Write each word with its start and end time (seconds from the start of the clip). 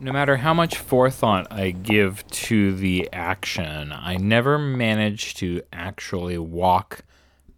no 0.00 0.12
matter 0.12 0.36
how 0.36 0.54
much 0.54 0.76
forethought 0.76 1.50
I 1.50 1.70
give 1.70 2.26
to 2.28 2.74
the 2.74 3.08
action, 3.12 3.92
I 3.92 4.16
never 4.16 4.58
manage 4.58 5.34
to 5.36 5.62
actually 5.72 6.38
walk 6.38 7.00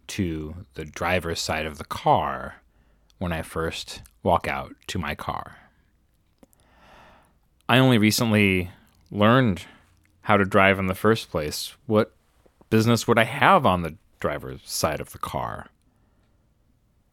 to 0.07 0.65
the 0.73 0.85
driver's 0.85 1.39
side 1.39 1.65
of 1.65 1.77
the 1.77 1.85
car 1.85 2.55
when 3.19 3.31
I 3.31 3.43
first 3.43 4.01
walk 4.23 4.47
out 4.47 4.73
to 4.87 4.99
my 4.99 5.13
car. 5.13 5.57
I 7.69 7.77
only 7.77 7.97
recently 7.97 8.71
learned 9.11 9.63
how 10.23 10.37
to 10.37 10.45
drive 10.45 10.79
in 10.79 10.87
the 10.87 10.95
first 10.95 11.29
place. 11.29 11.75
What 11.85 12.13
business 12.69 13.07
would 13.07 13.19
I 13.19 13.23
have 13.23 13.65
on 13.65 13.83
the 13.83 13.95
driver's 14.19 14.61
side 14.65 14.99
of 14.99 15.11
the 15.11 15.19
car? 15.19 15.67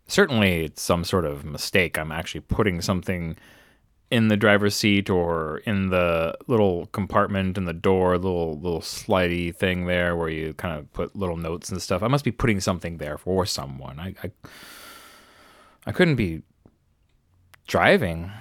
Certainly, 0.07 0.65
it's 0.65 0.81
some 0.81 1.05
sort 1.05 1.27
of 1.27 1.45
mistake. 1.45 1.99
I'm 1.99 2.13
actually 2.13 2.41
putting 2.41 2.81
something 2.81 3.37
in 4.11 4.29
the 4.29 4.37
driver's 4.37 4.75
seat 4.75 5.11
or 5.11 5.59
in 5.59 5.91
the 5.91 6.35
little 6.47 6.87
compartment 6.87 7.59
in 7.59 7.65
the 7.67 7.73
door, 7.73 8.17
little 8.17 8.59
little 8.59 8.81
slidey 8.81 9.55
thing 9.55 9.87
there 9.87 10.17
where 10.17 10.29
you 10.29 10.55
kind 10.55 10.79
of 10.79 10.93
put 10.93 11.15
little 11.15 11.37
notes 11.37 11.71
and 11.71 11.81
stuff. 11.83 12.03
I 12.03 12.09
must 12.09 12.25
be 12.25 12.33
putting 12.33 12.61
something 12.61 12.99
there 12.99 13.19
for 13.19 13.45
someone. 13.45 14.01
I 14.01 14.15
I, 14.25 14.31
I 15.87 15.93
couldn't 15.93 16.17
be 16.17 16.43
driving 17.67 18.33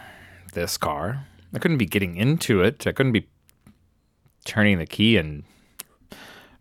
this 0.53 0.77
car. 0.77 1.27
I 1.53 1.59
couldn't 1.59 1.77
be 1.77 1.85
getting 1.85 2.15
into 2.17 2.61
it. 2.61 2.87
I 2.87 2.91
couldn't 2.91 3.11
be 3.11 3.27
turning 4.45 4.79
the 4.79 4.85
key 4.85 5.17
and 5.17 5.43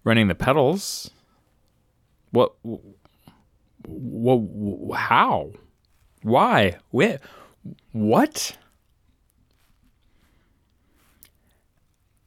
running 0.04 0.28
the 0.28 0.34
pedals. 0.34 1.10
What? 2.30 2.54
What? 3.82 4.96
How? 4.98 5.52
Why? 6.22 6.78
Where? 6.90 7.20
What? 7.92 8.56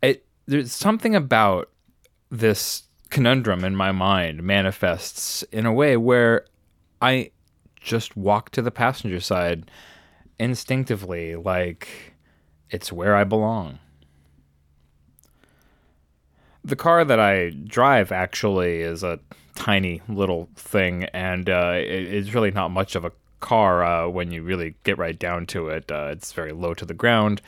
It. 0.02 0.26
There's 0.50 0.72
something 0.72 1.14
about 1.14 1.70
this 2.32 2.82
conundrum 3.12 3.64
in 3.64 3.76
my 3.76 3.92
mind 3.92 4.42
manifests 4.42 5.44
in 5.52 5.68
a 5.68 5.72
way 5.72 5.96
where 5.96 6.46
I 7.00 7.30
just 7.80 8.18
walk 8.18 8.50
to 8.54 8.64
the 8.64 8.72
passenger 8.72 9.20
side 9.20 9.70
instinctively, 10.40 11.36
like 11.36 12.16
it's 12.72 12.92
where 12.92 13.16
I 13.16 13.26
belong. 13.26 13.78
The 16.64 16.76
car 16.76 17.06
that 17.06 17.20
I 17.20 17.52
drive 17.52 18.12
actually 18.12 18.82
is 18.82 19.04
a 19.04 19.20
tiny 19.54 20.02
little 20.10 20.50
thing, 20.56 21.04
and 21.14 21.48
uh, 21.48 21.74
it, 21.76 22.12
it's 22.12 22.34
really 22.34 22.50
not 22.50 22.72
much 22.72 22.96
of 22.96 23.06
a 23.06 23.12
car 23.40 23.84
uh, 23.84 24.08
when 24.08 24.32
you 24.32 24.42
really 24.42 24.74
get 24.84 24.98
right 24.98 25.20
down 25.20 25.46
to 25.46 25.70
it. 25.70 25.92
Uh, 25.92 26.10
it's 26.12 26.34
very 26.34 26.54
low 26.54 26.74
to 26.74 26.86
the 26.86 26.96
ground. 26.96 27.40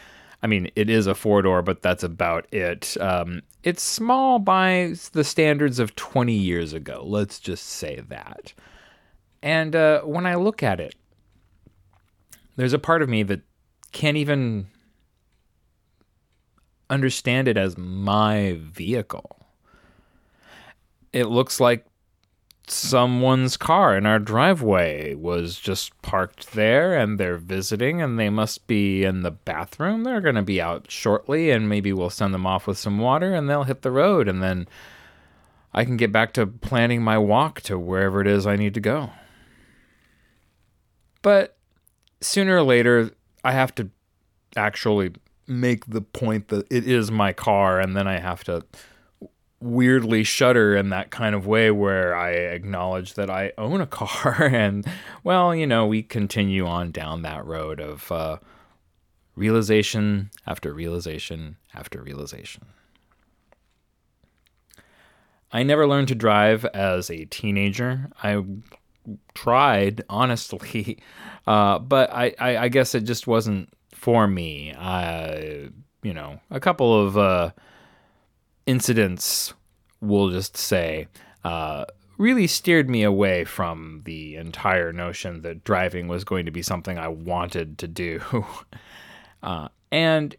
I 0.43 0.47
mean, 0.47 0.69
it 0.75 0.89
is 0.89 1.07
a 1.07 1.13
four 1.15 1.41
door, 1.41 1.61
but 1.61 1.81
that's 1.81 2.03
about 2.03 2.51
it. 2.51 2.97
Um, 2.99 3.43
it's 3.63 3.83
small 3.83 4.39
by 4.39 4.95
the 5.11 5.23
standards 5.23 5.77
of 5.77 5.95
20 5.95 6.33
years 6.33 6.73
ago. 6.73 7.03
Let's 7.05 7.39
just 7.39 7.65
say 7.65 8.01
that. 8.09 8.53
And 9.43 9.75
uh, 9.75 10.01
when 10.01 10.25
I 10.25 10.35
look 10.35 10.63
at 10.63 10.79
it, 10.79 10.95
there's 12.55 12.73
a 12.73 12.79
part 12.79 13.01
of 13.01 13.09
me 13.09 13.23
that 13.23 13.41
can't 13.91 14.17
even 14.17 14.67
understand 16.89 17.47
it 17.47 17.57
as 17.57 17.77
my 17.77 18.59
vehicle. 18.61 19.37
It 21.13 21.25
looks 21.25 21.59
like 21.59 21.85
someone's 22.67 23.57
car 23.57 23.97
in 23.97 24.05
our 24.05 24.19
driveway 24.19 25.15
was 25.15 25.59
just 25.59 25.99
parked 26.01 26.53
there 26.53 26.97
and 26.97 27.19
they're 27.19 27.37
visiting 27.37 28.01
and 28.01 28.17
they 28.17 28.29
must 28.29 28.67
be 28.67 29.03
in 29.03 29.23
the 29.23 29.31
bathroom. 29.31 30.03
They're 30.03 30.21
going 30.21 30.35
to 30.35 30.41
be 30.41 30.61
out 30.61 30.89
shortly 30.89 31.51
and 31.51 31.67
maybe 31.67 31.91
we'll 31.91 32.09
send 32.09 32.33
them 32.33 32.45
off 32.45 32.67
with 32.67 32.77
some 32.77 32.99
water 32.99 33.33
and 33.33 33.49
they'll 33.49 33.63
hit 33.63 33.81
the 33.81 33.91
road 33.91 34.27
and 34.27 34.41
then 34.41 34.67
I 35.73 35.85
can 35.85 35.97
get 35.97 36.11
back 36.11 36.33
to 36.33 36.47
planning 36.47 37.01
my 37.01 37.17
walk 37.17 37.61
to 37.61 37.79
wherever 37.79 38.21
it 38.21 38.27
is 38.27 38.45
I 38.45 38.55
need 38.55 38.73
to 38.73 38.81
go. 38.81 39.11
But 41.21 41.57
sooner 42.19 42.57
or 42.57 42.63
later, 42.63 43.11
I 43.43 43.51
have 43.53 43.73
to 43.75 43.89
actually 44.55 45.13
make 45.47 45.85
the 45.85 46.01
point 46.01 46.49
that 46.49 46.65
it 46.71 46.87
is 46.87 47.11
my 47.11 47.33
car, 47.33 47.79
and 47.79 47.95
then 47.95 48.07
I 48.07 48.19
have 48.19 48.43
to 48.45 48.63
weirdly 49.61 50.23
shudder 50.23 50.75
in 50.75 50.89
that 50.89 51.11
kind 51.11 51.35
of 51.35 51.45
way 51.45 51.71
where 51.71 52.15
I 52.15 52.31
acknowledge 52.31 53.13
that 53.13 53.29
I 53.29 53.53
own 53.57 53.81
a 53.81 53.87
car. 53.87 54.49
And, 54.51 54.85
well, 55.23 55.55
you 55.55 55.65
know, 55.65 55.85
we 55.85 56.03
continue 56.03 56.65
on 56.65 56.91
down 56.91 57.21
that 57.21 57.45
road 57.45 57.79
of 57.79 58.11
uh, 58.11 58.37
realization 59.35 60.29
after 60.45 60.73
realization 60.73 61.57
after 61.73 62.01
realization. 62.01 62.65
I 65.51 65.63
never 65.63 65.87
learned 65.87 66.07
to 66.09 66.15
drive 66.15 66.65
as 66.65 67.09
a 67.09 67.25
teenager. 67.25 68.09
I 68.23 68.43
tried, 69.33 70.03
honestly, 70.09 70.99
uh, 71.47 71.79
but 71.79 72.11
I, 72.11 72.33
I, 72.39 72.57
I, 72.57 72.67
guess 72.69 72.95
it 72.95 73.01
just 73.01 73.27
wasn't 73.27 73.69
for 73.93 74.27
me. 74.27 74.73
Uh, 74.77 75.69
you 76.03 76.13
know, 76.13 76.39
a 76.49 76.59
couple 76.59 77.05
of 77.05 77.17
uh, 77.17 77.51
incidents, 78.65 79.53
we'll 79.99 80.29
just 80.29 80.57
say, 80.57 81.07
uh, 81.43 81.85
really 82.17 82.47
steered 82.47 82.89
me 82.89 83.03
away 83.03 83.43
from 83.43 84.01
the 84.05 84.35
entire 84.35 84.93
notion 84.93 85.41
that 85.41 85.63
driving 85.63 86.07
was 86.07 86.23
going 86.23 86.45
to 86.45 86.51
be 86.51 86.61
something 86.61 86.97
I 86.97 87.07
wanted 87.07 87.77
to 87.79 87.87
do. 87.87 88.21
Uh, 89.43 89.67
and 89.91 90.35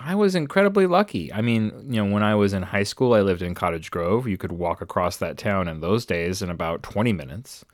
I 0.00 0.14
was 0.14 0.34
incredibly 0.34 0.86
lucky. 0.86 1.30
I 1.30 1.42
mean, 1.42 1.88
you 1.90 2.02
know, 2.02 2.10
when 2.10 2.22
I 2.22 2.34
was 2.34 2.54
in 2.54 2.62
high 2.62 2.84
school, 2.84 3.12
I 3.12 3.20
lived 3.20 3.42
in 3.42 3.54
Cottage 3.54 3.90
Grove. 3.90 4.26
You 4.26 4.38
could 4.38 4.52
walk 4.52 4.80
across 4.80 5.18
that 5.18 5.36
town 5.36 5.68
in 5.68 5.80
those 5.80 6.06
days 6.06 6.40
in 6.40 6.48
about 6.48 6.82
20 6.82 7.12
minutes. 7.12 7.64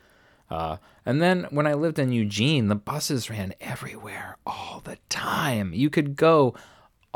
Uh, 0.50 0.78
and 1.04 1.22
then 1.22 1.46
when 1.50 1.66
I 1.66 1.74
lived 1.74 1.98
in 1.98 2.12
Eugene, 2.12 2.68
the 2.68 2.74
buses 2.74 3.30
ran 3.30 3.54
everywhere 3.60 4.36
all 4.46 4.80
the 4.84 4.98
time. 5.08 5.72
You 5.72 5.90
could 5.90 6.16
go 6.16 6.54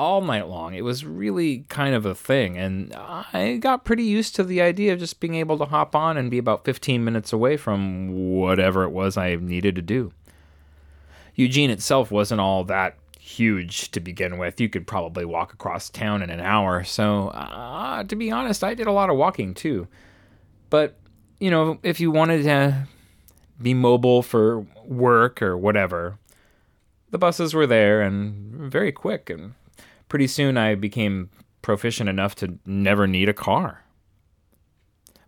all 0.00 0.22
night 0.22 0.48
long. 0.48 0.72
It 0.74 0.82
was 0.82 1.04
really 1.04 1.66
kind 1.68 1.94
of 1.94 2.06
a 2.06 2.14
thing. 2.14 2.56
And 2.56 2.94
I 2.94 3.58
got 3.60 3.84
pretty 3.84 4.04
used 4.04 4.34
to 4.36 4.44
the 4.44 4.62
idea 4.62 4.94
of 4.94 4.98
just 4.98 5.20
being 5.20 5.34
able 5.34 5.58
to 5.58 5.66
hop 5.66 5.94
on 5.94 6.16
and 6.16 6.30
be 6.30 6.38
about 6.38 6.64
15 6.64 7.04
minutes 7.04 7.34
away 7.34 7.58
from 7.58 8.32
whatever 8.32 8.84
it 8.84 8.90
was 8.90 9.18
I 9.18 9.36
needed 9.36 9.74
to 9.76 9.82
do. 9.82 10.12
Eugene 11.34 11.68
itself 11.68 12.10
wasn't 12.10 12.40
all 12.40 12.64
that 12.64 12.96
huge 13.18 13.90
to 13.90 14.00
begin 14.00 14.38
with. 14.38 14.58
You 14.58 14.70
could 14.70 14.86
probably 14.86 15.26
walk 15.26 15.52
across 15.52 15.90
town 15.90 16.22
in 16.22 16.30
an 16.30 16.40
hour. 16.40 16.82
So, 16.82 17.28
uh, 17.28 18.02
to 18.04 18.16
be 18.16 18.30
honest, 18.30 18.64
I 18.64 18.72
did 18.72 18.86
a 18.86 18.92
lot 18.92 19.10
of 19.10 19.18
walking 19.18 19.52
too. 19.52 19.86
But, 20.70 20.96
you 21.38 21.50
know, 21.50 21.78
if 21.82 22.00
you 22.00 22.10
wanted 22.10 22.44
to 22.44 22.88
be 23.60 23.74
mobile 23.74 24.22
for 24.22 24.66
work 24.86 25.42
or 25.42 25.58
whatever. 25.58 26.18
The 27.10 27.18
buses 27.18 27.52
were 27.52 27.66
there 27.66 28.00
and 28.00 28.70
very 28.72 28.92
quick, 28.92 29.28
and 29.28 29.54
pretty 30.10 30.26
soon 30.26 30.58
I 30.58 30.74
became 30.74 31.30
proficient 31.62 32.10
enough 32.10 32.34
to 32.36 32.58
never 32.66 33.06
need 33.06 33.30
a 33.30 33.34
car. 33.34 33.82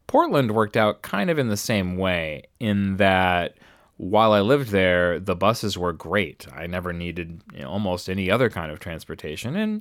Portland 0.07 0.51
worked 0.51 0.77
out 0.77 1.01
kind 1.01 1.31
of 1.31 1.39
in 1.39 1.49
the 1.49 1.57
same 1.57 1.97
way, 1.97 2.43
in 2.61 2.99
that 2.99 3.57
while 3.97 4.33
I 4.33 4.41
lived 4.41 4.69
there, 4.69 5.19
the 5.19 5.37
buses 5.37 5.79
were 5.79 5.95
great. 5.95 6.47
I 6.55 6.67
never 6.67 6.93
needed 6.93 7.41
you 7.55 7.63
know, 7.63 7.71
almost 7.71 8.11
any 8.11 8.31
other 8.31 8.51
kind 8.51 8.71
of 8.71 8.81
transportation, 8.81 9.57
and 9.57 9.81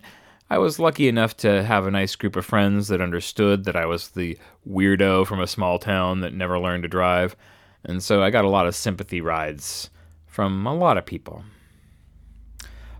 I 0.49 0.57
was 0.57 0.79
lucky 0.79 1.07
enough 1.07 1.35
to 1.37 1.63
have 1.63 1.87
a 1.87 1.91
nice 1.91 2.15
group 2.15 2.35
of 2.35 2.45
friends 2.45 2.89
that 2.89 3.01
understood 3.01 3.63
that 3.65 3.75
I 3.75 3.85
was 3.85 4.09
the 4.09 4.37
weirdo 4.69 5.25
from 5.25 5.39
a 5.39 5.47
small 5.47 5.79
town 5.79 6.19
that 6.21 6.33
never 6.33 6.59
learned 6.59 6.83
to 6.83 6.89
drive. 6.89 7.35
And 7.83 8.03
so 8.03 8.21
I 8.21 8.29
got 8.29 8.45
a 8.45 8.49
lot 8.49 8.67
of 8.67 8.75
sympathy 8.75 9.21
rides 9.21 9.89
from 10.27 10.67
a 10.67 10.75
lot 10.75 10.97
of 10.97 11.05
people. 11.05 11.43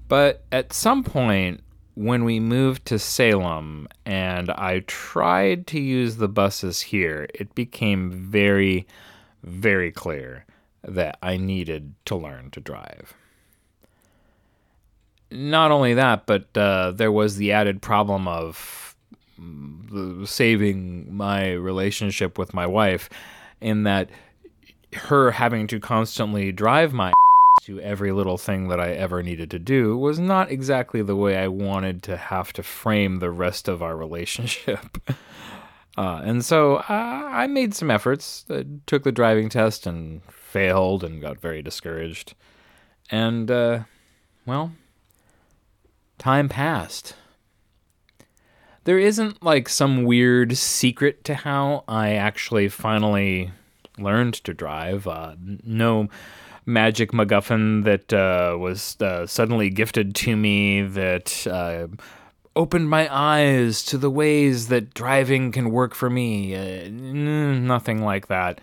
But 0.08 0.46
at 0.52 0.74
some 0.74 1.04
point, 1.04 1.62
when 1.96 2.24
we 2.24 2.40
moved 2.40 2.86
to 2.86 3.00
Salem 3.00 3.88
and 4.06 4.50
I 4.52 4.80
tried 4.88 5.68
to 5.68 5.80
use 5.80 6.18
the 6.18 6.28
buses 6.28 6.82
here, 6.82 7.28
it 7.34 7.54
became 7.54 8.12
very, 8.12 8.88
very 9.44 9.92
clear 9.92 10.46
that 10.84 11.18
I 11.22 11.38
needed 11.38 11.94
to 12.06 12.16
learn 12.16 12.52
to 12.52 12.60
drive. 12.60 13.14
Not 15.30 15.72
only 15.72 15.94
that, 15.94 16.26
but 16.26 16.56
uh, 16.58 16.92
there 16.92 17.12
was 17.12 17.38
the 17.38 17.52
added 17.52 17.82
problem 17.82 18.28
of 18.28 18.96
mm, 19.40 20.28
saving 20.28 21.14
my 21.16 21.52
relationship 21.52 22.38
with 22.38 22.54
my 22.54 22.68
wife, 22.68 23.10
in 23.62 23.84
that 23.84 24.10
her 24.94 25.32
having 25.32 25.68
to 25.68 25.80
constantly 25.80 26.52
drive 26.52 26.92
my 26.94 27.14
to 27.66 27.80
every 27.80 28.12
little 28.12 28.38
thing 28.38 28.70
that 28.70 28.80
I 28.80 28.92
ever 28.92 29.22
needed 29.22 29.52
to 29.52 29.60
do 29.60 29.98
was 29.98 30.20
not 30.20 30.50
exactly 30.50 31.02
the 31.02 31.16
way 31.16 31.38
I 31.38 31.48
wanted 31.48 32.02
to 32.04 32.18
have 32.18 32.54
to 32.54 32.64
frame 32.64 33.20
the 33.20 33.32
rest 33.32 33.68
of 33.68 33.82
our 33.84 33.96
relationship. 33.96 34.98
Uh, 35.98 36.22
and 36.24 36.44
so 36.44 36.84
I 36.88 37.48
made 37.48 37.74
some 37.74 37.92
efforts, 37.92 38.46
uh, 38.50 38.64
took 38.86 39.04
the 39.04 39.12
driving 39.12 39.50
test 39.50 39.86
and 39.86 40.22
failed 40.32 41.04
and 41.04 41.22
got 41.22 41.42
very 41.42 41.62
discouraged. 41.62 42.34
And, 43.10 43.52
uh, 43.52 43.82
well, 44.46 44.72
time 46.18 46.48
passed. 46.48 47.16
There 48.86 49.00
isn't 49.00 49.44
like 49.44 49.68
some 49.68 50.06
weird 50.06 50.56
secret 50.58 51.26
to 51.26 51.36
how 51.36 51.84
I 51.88 52.14
actually 52.14 52.70
finally 52.70 53.52
learned 53.98 54.36
to 54.36 54.54
drive. 54.54 55.08
Uh, 55.08 55.36
no 55.64 56.08
magic 56.66 57.12
MacGuffin 57.12 57.84
that 57.84 58.14
uh, 58.14 58.58
was 58.58 59.00
uh, 59.02 59.26
suddenly 59.26 59.70
gifted 59.70 60.16
to 60.16 60.36
me 60.36 60.82
that 60.82 61.48
uh, 61.48 61.88
opened 62.56 62.90
my 62.90 63.08
eyes 63.14 63.84
to 63.86 63.98
the 63.98 64.10
ways 64.10 64.68
that 64.68 64.94
driving 64.94 65.52
can 65.52 65.72
work 65.72 65.96
for 65.96 66.10
me. 66.10 66.56
Uh, 66.56 66.90
nothing 66.90 68.04
like 68.04 68.28
that. 68.28 68.60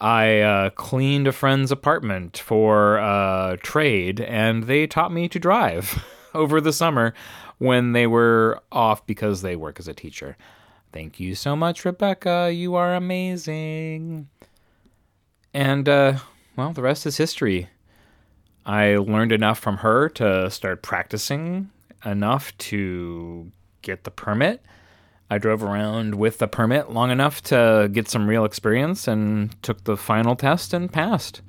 I 0.00 0.40
uh, 0.40 0.70
cleaned 0.70 1.26
a 1.26 1.32
friend's 1.32 1.70
apartment 1.70 2.36
for 2.36 2.98
uh, 2.98 3.56
trade, 3.62 4.20
and 4.20 4.64
they 4.64 4.86
taught 4.86 5.12
me 5.12 5.28
to 5.28 5.38
drive 5.38 6.04
over 6.34 6.60
the 6.60 6.72
summer 6.72 7.14
when 7.58 7.92
they 7.92 8.06
were 8.06 8.60
off 8.72 9.06
because 9.06 9.42
they 9.42 9.56
work 9.56 9.78
as 9.78 9.88
a 9.88 9.94
teacher. 9.94 10.36
Thank 10.92 11.20
you 11.20 11.34
so 11.34 11.56
much, 11.56 11.84
Rebecca. 11.84 12.52
You 12.52 12.74
are 12.74 12.94
amazing. 12.94 14.28
And, 15.52 15.88
uh, 15.88 16.18
well, 16.56 16.72
the 16.72 16.82
rest 16.82 17.06
is 17.06 17.16
history. 17.16 17.68
I 18.66 18.96
learned 18.96 19.32
enough 19.32 19.58
from 19.58 19.78
her 19.78 20.08
to 20.10 20.50
start 20.50 20.82
practicing 20.82 21.70
enough 22.04 22.56
to 22.58 23.50
get 23.82 24.04
the 24.04 24.10
permit. 24.10 24.62
I 25.30 25.38
drove 25.38 25.62
around 25.62 26.14
with 26.14 26.38
the 26.38 26.46
permit 26.46 26.90
long 26.90 27.10
enough 27.10 27.42
to 27.44 27.88
get 27.92 28.08
some 28.08 28.28
real 28.28 28.44
experience 28.44 29.08
and 29.08 29.60
took 29.62 29.84
the 29.84 29.96
final 29.96 30.36
test 30.36 30.72
and 30.72 30.92
passed. 30.92 31.40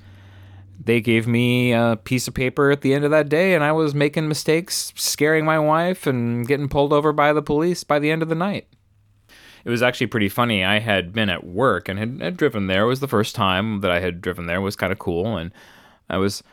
They 0.83 1.01
gave 1.01 1.27
me 1.27 1.71
a 1.71 1.97
piece 2.03 2.27
of 2.27 2.33
paper 2.33 2.71
at 2.71 2.81
the 2.81 2.93
end 2.93 3.05
of 3.05 3.11
that 3.11 3.29
day, 3.29 3.55
and 3.55 3.63
I 3.63 3.71
was 3.71 3.95
making 3.95 4.27
mistakes, 4.27 4.93
scaring 4.95 5.45
my 5.45 5.57
wife, 5.57 6.05
and 6.05 6.47
getting 6.47 6.67
pulled 6.67 6.93
over 6.93 7.13
by 7.13 7.33
the 7.33 7.41
police 7.41 7.83
by 7.83 7.99
the 7.99 8.11
end 8.11 8.21
of 8.21 8.29
the 8.29 8.35
night. 8.35 8.67
It 9.65 9.69
was 9.69 9.81
actually 9.81 10.07
pretty 10.07 10.29
funny. 10.29 10.63
I 10.63 10.79
had 10.79 11.11
been 11.11 11.29
at 11.29 11.43
work 11.43 11.89
and 11.89 11.99
had, 11.99 12.21
had 12.21 12.37
driven 12.37 12.67
there. 12.67 12.83
It 12.83 12.87
was 12.87 12.99
the 12.99 13.07
first 13.07 13.35
time 13.35 13.81
that 13.81 13.91
I 13.91 13.99
had 13.99 14.21
driven 14.21 14.45
there. 14.45 14.57
It 14.57 14.61
was 14.61 14.75
kind 14.75 14.93
of 14.93 14.99
cool. 14.99 15.35
And 15.37 15.51
I 16.07 16.17
was 16.17 16.43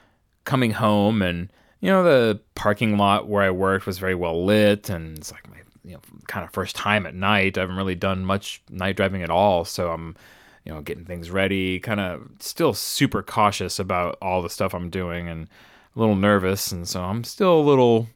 coming 0.45 0.73
home, 0.73 1.23
and, 1.23 1.53
you 1.81 1.91
know, 1.91 2.03
the 2.03 2.41
parking 2.55 2.97
lot 2.97 3.29
where 3.29 3.43
I 3.43 3.51
worked 3.51 3.87
was 3.87 3.99
very 3.99 4.15
well 4.15 4.45
lit, 4.45 4.89
and 4.89 5.19
it's 5.19 5.31
like 5.31 5.49
my 5.49 5.59
you 5.85 5.95
know 5.95 6.01
kind 6.27 6.45
of 6.45 6.53
first 6.53 6.77
time 6.77 7.07
at 7.07 7.15
night. 7.15 7.59
I 7.59 7.63
haven't 7.63 7.77
really 7.77 7.95
done 7.95 8.25
much 8.25 8.63
night 8.71 8.97
driving 8.97 9.23
at 9.23 9.31
all, 9.31 9.65
so 9.65 9.91
I'm 9.91 10.17
you 10.65 10.73
know 10.73 10.81
getting 10.81 11.05
things 11.05 11.31
ready, 11.31 11.81
kind 11.81 12.01
of 12.01 12.29
still 12.39 12.73
super 12.75 13.23
cautious 13.23 13.79
about 13.79 14.17
all 14.23 14.43
the 14.43 14.51
stuff 14.51 14.75
I'm 14.75 14.91
doing 14.91 15.29
and 15.29 15.49
a 15.95 15.99
little 15.99 16.17
nervous, 16.17 16.73
and 16.73 16.89
so 16.89 17.03
I'm 17.03 17.25
still 17.25 17.59
a 17.59 17.61
little 17.61 18.09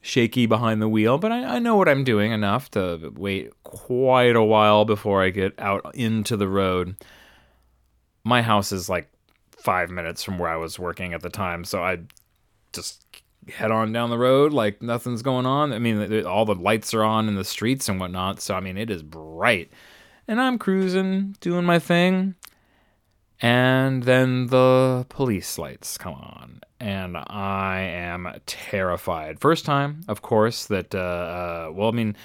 shaky 0.00 0.46
behind 0.46 0.80
the 0.80 0.88
wheel, 0.88 1.18
but 1.18 1.32
I, 1.32 1.56
I 1.56 1.58
know 1.58 1.76
what 1.76 1.88
I'm 1.88 2.04
doing 2.04 2.32
enough 2.32 2.70
to 2.70 3.12
wait 3.16 3.52
quite 3.68 4.34
a 4.34 4.42
while 4.42 4.84
before 4.84 5.22
I 5.22 5.28
get 5.28 5.58
out 5.58 5.94
into 5.94 6.36
the 6.36 6.48
road. 6.48 6.96
My 8.24 8.42
house 8.42 8.72
is 8.72 8.88
like 8.88 9.10
five 9.50 9.90
minutes 9.90 10.24
from 10.24 10.38
where 10.38 10.48
I 10.48 10.56
was 10.56 10.78
working 10.78 11.12
at 11.12 11.20
the 11.20 11.28
time, 11.28 11.64
so 11.64 11.82
I 11.82 11.98
just 12.72 13.04
head 13.50 13.70
on 13.70 13.92
down 13.92 14.10
the 14.10 14.18
road 14.18 14.52
like 14.52 14.82
nothing's 14.82 15.22
going 15.22 15.46
on. 15.46 15.72
I 15.72 15.78
mean, 15.78 16.24
all 16.24 16.44
the 16.44 16.54
lights 16.54 16.94
are 16.94 17.02
on 17.02 17.28
in 17.28 17.34
the 17.34 17.44
streets 17.44 17.88
and 17.88 18.00
whatnot. 18.00 18.40
So, 18.40 18.54
I 18.54 18.60
mean, 18.60 18.76
it 18.76 18.90
is 18.90 19.02
bright. 19.02 19.70
And 20.26 20.40
I'm 20.40 20.58
cruising, 20.58 21.36
doing 21.40 21.64
my 21.64 21.78
thing. 21.78 22.34
And 23.40 24.02
then 24.02 24.48
the 24.48 25.06
police 25.08 25.58
lights 25.58 25.96
come 25.96 26.14
on. 26.14 26.60
And 26.80 27.16
I 27.16 27.80
am 27.80 28.28
terrified. 28.46 29.40
First 29.40 29.64
time, 29.64 30.02
of 30.08 30.22
course, 30.22 30.66
that, 30.66 30.94
uh, 30.94 30.98
uh, 30.98 31.72
well, 31.72 31.88
I 31.88 31.92
mean, 31.92 32.16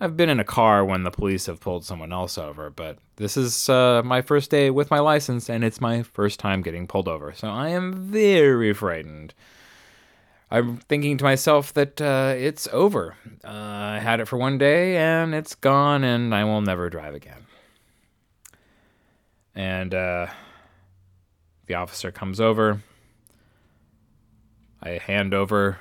I've 0.00 0.16
been 0.16 0.30
in 0.30 0.40
a 0.40 0.44
car 0.44 0.82
when 0.82 1.02
the 1.02 1.10
police 1.10 1.44
have 1.46 1.60
pulled 1.60 1.84
someone 1.84 2.10
else 2.10 2.38
over, 2.38 2.70
but 2.70 2.98
this 3.16 3.36
is 3.36 3.68
uh, 3.68 4.00
my 4.02 4.22
first 4.22 4.50
day 4.50 4.70
with 4.70 4.90
my 4.90 4.98
license, 4.98 5.50
and 5.50 5.62
it's 5.62 5.80
my 5.80 6.02
first 6.02 6.40
time 6.40 6.62
getting 6.62 6.86
pulled 6.86 7.06
over. 7.06 7.34
So 7.34 7.48
I 7.48 7.68
am 7.68 7.92
very 7.92 8.72
frightened. 8.72 9.34
I'm 10.50 10.78
thinking 10.78 11.18
to 11.18 11.24
myself 11.24 11.74
that 11.74 12.00
uh, 12.00 12.34
it's 12.36 12.66
over. 12.72 13.16
Uh, 13.44 13.48
I 13.48 13.98
had 13.98 14.20
it 14.20 14.26
for 14.26 14.36
one 14.38 14.56
day 14.56 14.96
and 14.96 15.34
it's 15.34 15.54
gone, 15.54 16.02
and 16.02 16.34
I 16.34 16.44
will 16.44 16.62
never 16.62 16.88
drive 16.88 17.14
again. 17.14 17.46
And 19.54 19.94
uh, 19.94 20.28
the 21.66 21.74
officer 21.74 22.10
comes 22.10 22.40
over. 22.40 22.82
I 24.82 24.92
hand 24.92 25.34
over 25.34 25.78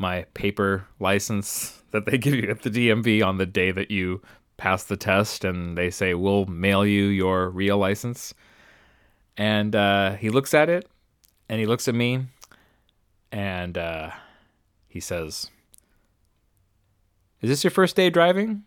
my 0.00 0.24
paper 0.34 0.86
license 0.98 1.82
that 1.92 2.06
they 2.06 2.18
give 2.24 2.34
you 2.34 2.50
at 2.50 2.62
the 2.62 2.70
DMV 2.70 3.24
on 3.24 3.38
the 3.38 3.46
day 3.46 3.70
that 3.70 3.90
you 3.90 4.20
pass 4.56 4.84
the 4.84 4.96
test, 4.96 5.44
and 5.44 5.76
they 5.78 5.90
say, 5.90 6.14
We'll 6.14 6.46
mail 6.46 6.84
you 6.84 7.04
your 7.04 7.50
real 7.50 7.78
license. 7.78 8.34
And 9.36 9.76
uh, 9.76 10.16
he 10.16 10.28
looks 10.28 10.52
at 10.52 10.68
it 10.68 10.88
and 11.48 11.58
he 11.60 11.66
looks 11.66 11.88
at 11.88 11.94
me 11.94 12.26
and 13.32 13.78
uh, 13.78 14.10
he 14.86 15.00
says, 15.00 15.50
Is 17.40 17.48
this 17.48 17.64
your 17.64 17.70
first 17.70 17.96
day 17.96 18.10
driving? 18.10 18.64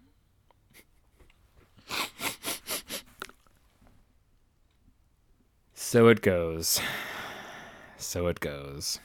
so 5.75 6.07
it 6.07 6.21
goes. 6.21 6.79
So 7.97 8.25
it 8.27 8.39
goes. 8.39 8.99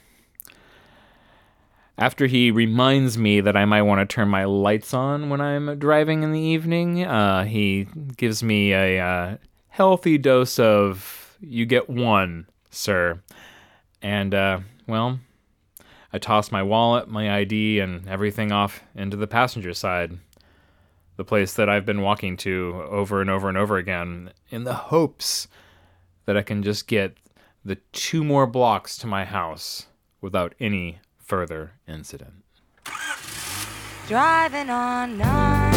After 1.99 2.29
he 2.29 2.53
reminds 2.53 3.19
me 3.19 3.41
that 3.41 3.57
I 3.57 3.65
might 3.65 3.83
want 3.83 4.09
to 4.09 4.15
turn 4.15 4.29
my 4.29 4.45
lights 4.45 4.95
on 4.95 5.31
when 5.31 5.41
I'm 5.41 5.81
driving 5.81 6.23
in 6.23 6.31
the 6.31 6.39
evening, 6.41 7.05
uh, 7.05 7.43
he 7.43 7.89
gives 8.17 8.41
me 8.41 8.73
a 8.73 9.01
uh, 9.05 9.37
healthy 9.67 10.17
dose 10.17 10.61
of, 10.61 11.37
you 11.41 11.67
get 11.67 11.91
one, 11.91 12.47
sir. 12.71 13.21
And, 14.01 14.33
uh, 14.33 14.61
well, 14.87 15.19
I 16.13 16.19
toss 16.19 16.53
my 16.53 16.63
wallet, 16.63 17.09
my 17.09 17.35
ID, 17.37 17.81
and 17.81 18.09
everything 18.09 18.53
off 18.53 18.81
into 18.95 19.17
the 19.17 19.27
passenger 19.27 19.75
side. 19.75 20.19
The 21.17 21.25
place 21.25 21.55
that 21.55 21.69
I've 21.69 21.85
been 21.85 22.03
walking 22.03 22.37
to 22.39 22.87
over 22.89 23.21
and 23.21 23.29
over 23.29 23.49
and 23.49 23.59
over 23.59 23.77
again 23.77 24.31
in 24.51 24.63
the 24.63 24.75
hopes 24.75 25.49
that 26.27 26.37
I 26.37 26.43
can 26.43 26.63
just 26.63 26.87
get 26.87 27.17
the 27.65 27.75
two 27.91 28.23
more 28.23 28.47
blocks 28.47 28.97
to 28.99 29.09
my 29.09 29.25
house 29.25 29.87
without 30.21 30.55
any 30.61 31.01
further 31.29 31.73
incident. 31.87 32.43
Driving 34.09 34.71
on 34.71 35.19
nine. 35.19 35.68